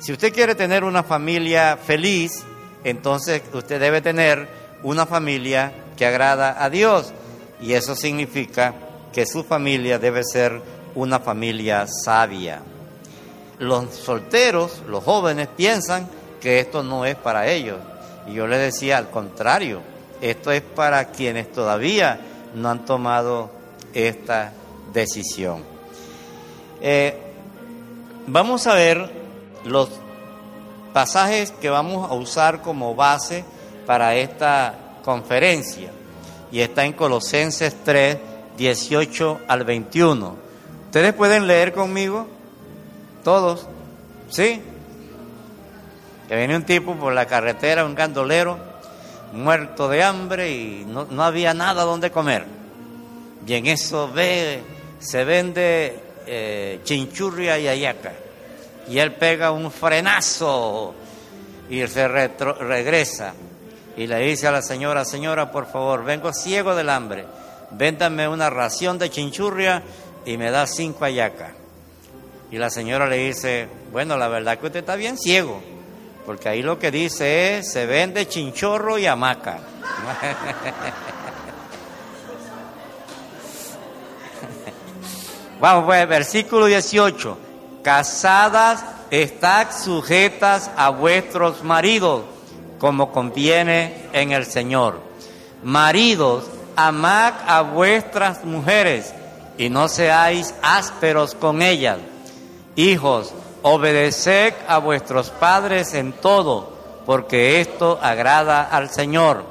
Si 0.00 0.12
usted 0.12 0.32
quiere 0.32 0.54
tener 0.54 0.82
una 0.82 1.02
familia 1.02 1.76
feliz, 1.76 2.42
entonces 2.84 3.42
usted 3.52 3.78
debe 3.78 4.00
tener 4.00 4.48
una 4.82 5.04
familia 5.04 5.72
que 5.94 6.06
agrada 6.06 6.64
a 6.64 6.70
Dios. 6.70 7.12
Y 7.60 7.74
eso 7.74 7.94
significa 7.94 8.74
que 9.12 9.26
su 9.26 9.44
familia 9.44 9.98
debe 9.98 10.24
ser 10.24 10.62
una 10.94 11.20
familia 11.20 11.86
sabia. 11.86 12.62
Los 13.58 13.94
solteros, 13.94 14.82
los 14.88 15.04
jóvenes, 15.04 15.48
piensan 15.48 16.08
que 16.40 16.60
esto 16.60 16.82
no 16.82 17.04
es 17.04 17.16
para 17.16 17.48
ellos. 17.48 17.76
Y 18.26 18.32
yo 18.32 18.46
les 18.46 18.58
decía 18.58 18.96
al 18.96 19.10
contrario, 19.10 19.82
esto 20.22 20.50
es 20.50 20.62
para 20.62 21.10
quienes 21.10 21.52
todavía 21.52 22.18
no 22.54 22.70
han 22.70 22.86
tomado 22.86 23.50
esta 23.92 24.54
decisión. 24.92 25.64
Eh, 26.80 27.16
vamos 28.26 28.66
a 28.66 28.74
ver 28.74 29.10
los 29.64 29.90
pasajes 30.92 31.50
que 31.52 31.70
vamos 31.70 32.10
a 32.10 32.14
usar 32.14 32.62
como 32.62 32.94
base 32.94 33.44
para 33.86 34.14
esta 34.14 34.74
conferencia. 35.04 35.90
Y 36.52 36.60
está 36.60 36.84
en 36.84 36.92
Colosenses 36.92 37.76
3, 37.84 38.18
18 38.56 39.40
al 39.46 39.64
21. 39.64 40.36
¿Ustedes 40.86 41.14
pueden 41.14 41.46
leer 41.46 41.72
conmigo? 41.72 42.26
¿Todos? 43.22 43.66
¿Sí? 44.28 44.60
Que 46.28 46.36
viene 46.36 46.56
un 46.56 46.64
tipo 46.64 46.94
por 46.94 47.12
la 47.12 47.26
carretera, 47.26 47.84
un 47.84 47.94
gandolero, 47.94 48.58
muerto 49.32 49.88
de 49.88 50.02
hambre 50.02 50.50
y 50.50 50.84
no, 50.86 51.06
había 51.22 51.54
nada 51.54 51.84
donde 51.84 52.10
comer. 52.10 52.44
Y 53.46 53.54
en 53.54 53.66
eso 53.66 54.10
ve, 54.12 54.62
se 55.00 55.24
vende 55.24 55.98
eh, 56.26 56.80
chinchurria 56.84 57.58
y 57.58 57.66
ayaca. 57.66 58.12
Y 58.88 58.98
él 58.98 59.14
pega 59.14 59.50
un 59.50 59.70
frenazo 59.72 60.94
y 61.68 61.86
se 61.86 62.06
regresa. 62.06 63.34
Y 63.96 64.06
le 64.06 64.18
dice 64.18 64.46
a 64.46 64.52
la 64.52 64.62
señora, 64.62 65.04
señora, 65.04 65.50
por 65.50 65.66
favor, 65.66 66.04
vengo 66.04 66.32
ciego 66.32 66.74
del 66.74 66.90
hambre, 66.90 67.26
véndame 67.72 68.28
una 68.28 68.48
ración 68.50 68.98
de 68.98 69.10
chinchurria 69.10 69.82
y 70.24 70.36
me 70.36 70.50
da 70.50 70.66
cinco 70.66 71.04
ayacas. 71.04 71.52
Y 72.50 72.58
la 72.58 72.70
señora 72.70 73.06
le 73.06 73.16
dice, 73.16 73.68
bueno, 73.92 74.16
la 74.16 74.28
verdad 74.28 74.58
que 74.58 74.66
usted 74.66 74.80
está 74.80 74.96
bien 74.96 75.18
ciego, 75.18 75.60
porque 76.26 76.48
ahí 76.48 76.62
lo 76.62 76.78
que 76.78 76.90
dice 76.90 77.58
es, 77.58 77.72
se 77.72 77.86
vende 77.86 78.26
chinchorro 78.26 78.98
y 78.98 79.06
hamaca. 79.06 79.58
Vamos 85.60 85.84
pues, 85.84 86.08
versículo 86.08 86.66
18. 86.66 87.36
Casadas, 87.82 88.82
estad 89.10 89.68
sujetas 89.76 90.70
a 90.74 90.88
vuestros 90.88 91.62
maridos, 91.62 92.22
como 92.78 93.12
conviene 93.12 94.06
en 94.14 94.32
el 94.32 94.46
Señor. 94.46 95.00
Maridos, 95.62 96.44
amad 96.76 97.34
a 97.46 97.60
vuestras 97.60 98.42
mujeres 98.42 99.12
y 99.58 99.68
no 99.68 99.88
seáis 99.88 100.54
ásperos 100.62 101.34
con 101.34 101.60
ellas. 101.60 101.98
Hijos, 102.76 103.34
obedeced 103.60 104.54
a 104.66 104.78
vuestros 104.78 105.28
padres 105.28 105.92
en 105.92 106.12
todo, 106.12 106.72
porque 107.04 107.60
esto 107.60 107.98
agrada 108.00 108.62
al 108.62 108.88
Señor. 108.88 109.44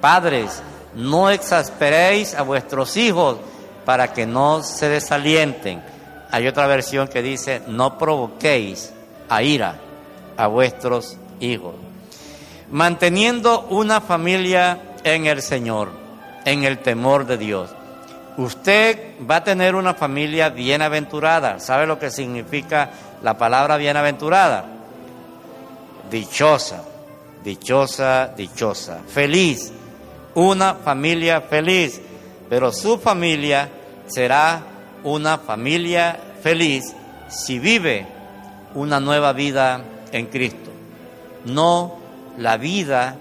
Padres, 0.00 0.62
no 0.94 1.30
exasperéis 1.30 2.36
a 2.36 2.42
vuestros 2.42 2.96
hijos 2.96 3.38
para 3.88 4.12
que 4.12 4.26
no 4.26 4.62
se 4.62 4.86
desalienten. 4.90 5.82
Hay 6.30 6.46
otra 6.46 6.66
versión 6.66 7.08
que 7.08 7.22
dice, 7.22 7.62
no 7.68 7.96
provoquéis 7.96 8.92
a 9.30 9.42
ira 9.42 9.76
a 10.36 10.46
vuestros 10.46 11.16
hijos. 11.40 11.74
Manteniendo 12.70 13.62
una 13.70 14.02
familia 14.02 14.78
en 15.04 15.24
el 15.24 15.40
Señor, 15.40 15.88
en 16.44 16.64
el 16.64 16.80
temor 16.80 17.24
de 17.24 17.38
Dios. 17.38 17.70
Usted 18.36 19.14
va 19.26 19.36
a 19.36 19.44
tener 19.44 19.74
una 19.74 19.94
familia 19.94 20.50
bienaventurada. 20.50 21.58
¿Sabe 21.58 21.86
lo 21.86 21.98
que 21.98 22.10
significa 22.10 22.90
la 23.22 23.38
palabra 23.38 23.78
bienaventurada? 23.78 24.66
Dichosa, 26.10 26.84
dichosa, 27.42 28.34
dichosa. 28.36 28.98
Feliz, 29.08 29.72
una 30.34 30.74
familia 30.74 31.40
feliz. 31.40 32.02
Pero 32.50 32.72
su 32.72 32.98
familia 32.98 33.70
será 34.08 34.62
una 35.04 35.38
familia 35.38 36.18
feliz 36.42 36.94
si 37.28 37.58
vive 37.58 38.06
una 38.74 39.00
nueva 39.00 39.32
vida 39.32 39.82
en 40.12 40.26
Cristo. 40.26 40.70
No 41.44 41.96
la 42.36 42.56
vida 42.56 43.16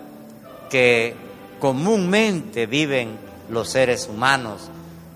que 0.70 1.16
comúnmente 1.60 2.66
viven 2.66 3.18
los 3.50 3.70
seres 3.70 4.08
humanos 4.08 4.70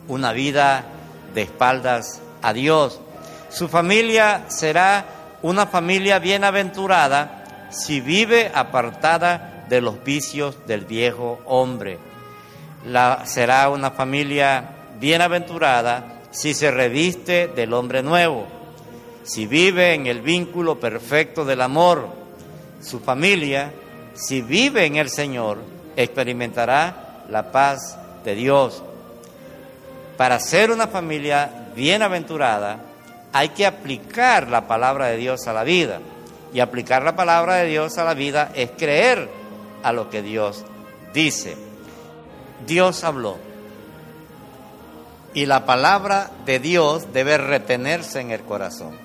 una 0.07 0.33
vida 0.33 0.85
de 1.33 1.43
espaldas 1.43 2.21
a 2.41 2.53
Dios. 2.53 2.99
Su 3.49 3.67
familia 3.67 4.45
será 4.47 5.05
una 5.41 5.67
familia 5.67 6.19
bienaventurada 6.19 7.67
si 7.69 8.01
vive 8.01 8.51
apartada 8.53 9.65
de 9.69 9.81
los 9.81 10.03
vicios 10.03 10.55
del 10.67 10.85
viejo 10.85 11.39
hombre. 11.45 11.97
La, 12.85 13.25
será 13.25 13.69
una 13.69 13.91
familia 13.91 14.80
bienaventurada 15.01 16.21
si 16.31 16.53
se 16.53 16.71
reviste 16.71 17.49
del 17.49 17.73
hombre 17.73 18.01
nuevo, 18.03 18.47
si 19.23 19.45
vive 19.47 19.93
en 19.93 20.07
el 20.07 20.21
vínculo 20.21 20.79
perfecto 20.79 21.43
del 21.43 21.61
amor. 21.61 22.07
Su 22.81 22.99
familia, 22.99 23.73
si 24.13 24.41
vive 24.41 24.85
en 24.85 24.95
el 24.95 25.09
Señor, 25.09 25.57
experimentará 25.95 27.25
la 27.29 27.51
paz 27.51 27.97
de 28.23 28.35
Dios. 28.35 28.81
Para 30.15 30.39
ser 30.39 30.71
una 30.71 30.87
familia 30.87 31.69
bienaventurada 31.75 32.79
hay 33.33 33.49
que 33.49 33.65
aplicar 33.65 34.47
la 34.49 34.67
palabra 34.67 35.07
de 35.07 35.17
Dios 35.17 35.47
a 35.47 35.53
la 35.53 35.63
vida. 35.63 35.99
Y 36.53 36.59
aplicar 36.59 37.01
la 37.03 37.15
palabra 37.15 37.55
de 37.55 37.67
Dios 37.67 37.97
a 37.97 38.03
la 38.03 38.13
vida 38.13 38.51
es 38.53 38.71
creer 38.77 39.29
a 39.83 39.93
lo 39.93 40.09
que 40.09 40.21
Dios 40.21 40.65
dice. 41.13 41.55
Dios 42.67 43.03
habló. 43.03 43.50
Y 45.33 45.45
la 45.45 45.65
palabra 45.65 46.29
de 46.45 46.59
Dios 46.59 47.13
debe 47.13 47.37
retenerse 47.37 48.19
en 48.19 48.31
el 48.31 48.41
corazón. 48.41 48.97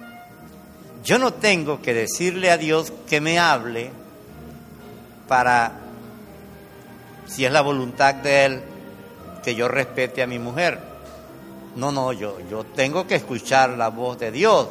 Yo 1.05 1.19
no 1.19 1.33
tengo 1.33 1.81
que 1.81 1.95
decirle 1.95 2.51
a 2.51 2.59
Dios 2.59 2.93
que 3.09 3.21
me 3.21 3.39
hable 3.39 3.93
para, 5.29 5.73
si 7.27 7.45
es 7.45 7.53
la 7.53 7.61
voluntad 7.61 8.15
de 8.15 8.45
Él, 8.45 8.63
que 9.45 9.55
yo 9.55 9.69
respete 9.69 10.23
a 10.23 10.27
mi 10.27 10.41
mujer. 10.41 10.81
No, 11.77 11.93
no, 11.93 12.13
yo, 12.13 12.39
yo 12.51 12.65
tengo 12.65 13.07
que 13.07 13.15
escuchar 13.15 13.71
la 13.71 13.89
voz 13.89 14.19
de 14.19 14.33
Dios. 14.33 14.67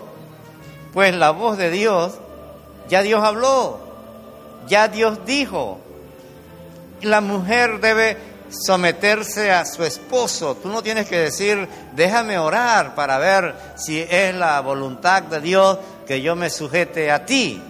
Pues 0.93 1.15
la 1.15 1.31
voz 1.31 1.57
de 1.57 1.71
Dios, 1.71 2.15
ya 2.89 3.01
Dios 3.01 3.23
habló, 3.23 3.79
ya 4.67 4.89
Dios 4.89 5.25
dijo. 5.25 5.79
La 7.01 7.21
mujer 7.21 7.79
debe 7.79 8.17
someterse 8.49 9.51
a 9.51 9.65
su 9.65 9.83
esposo. 9.83 10.55
Tú 10.55 10.69
no 10.69 10.83
tienes 10.83 11.07
que 11.07 11.17
decir, 11.17 11.67
déjame 11.95 12.37
orar 12.37 12.95
para 12.95 13.17
ver 13.17 13.55
si 13.75 13.99
es 13.99 14.33
la 14.35 14.59
voluntad 14.61 15.23
de 15.23 15.41
Dios 15.41 15.77
que 16.07 16.21
yo 16.21 16.35
me 16.35 16.49
sujete 16.49 17.11
a 17.11 17.25
ti. 17.25 17.61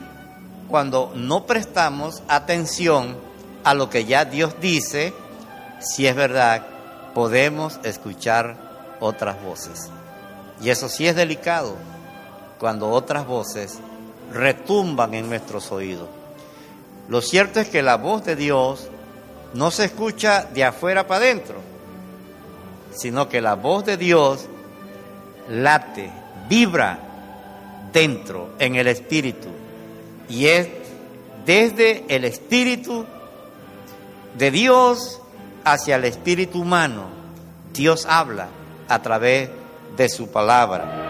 Cuando 0.68 1.12
no 1.16 1.46
prestamos 1.46 2.24
atención 2.28 3.18
a 3.63 3.74
lo 3.74 3.90
que 3.90 4.06
ya 4.06 4.25
Dios 4.25 4.56
dice, 4.59 5.13
si 5.80 6.08
es 6.08 6.16
verdad, 6.16 6.66
podemos 7.13 7.80
escuchar 7.84 8.56
otras 9.00 9.42
voces. 9.42 9.90
Y 10.62 10.69
eso 10.69 10.90
sí 10.90 11.07
es 11.07 11.16
delicado 11.16 11.75
cuando 12.60 12.89
otras 12.89 13.27
voces 13.27 13.80
retumban 14.31 15.13
en 15.13 15.30
nuestros 15.30 15.72
oídos. 15.72 16.10
Lo 17.07 17.22
cierto 17.22 17.60
es 17.60 17.69
que 17.69 17.83
la 17.83 17.98
voz 17.98 18.25
de 18.25 18.36
Dios 18.36 18.89
no 19.53 19.71
se 19.71 19.86
escucha 19.86 20.47
de 20.53 20.63
afuera 20.63 21.07
para 21.07 21.25
adentro, 21.25 21.56
sino 22.94 23.30
que 23.30 23.42
la 23.42 23.56
voz 23.56 23.86
de 23.86 23.97
Dios 23.97 24.47
late, 25.50 26.12
vibra 26.50 27.00
dentro, 27.94 28.50
en 28.59 28.75
el 28.75 28.88
espíritu. 28.88 29.47
Y 30.27 30.47
es 30.47 30.68
desde 31.45 32.06
el 32.07 32.25
espíritu 32.25 33.06
de 34.38 34.51
Dios 34.51 35.21
hacia 35.63 35.95
el 35.95 36.06
espíritu 36.06 36.62
humano. 36.62 37.06
Dios 37.74 38.06
habla 38.09 38.48
a 38.88 39.01
través 39.01 39.50
de 39.95 40.09
su 40.09 40.30
palabra. 40.30 41.05